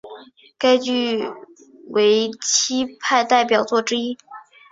[0.57, 1.29] 该剧
[1.89, 4.17] 为戚派代表作之一。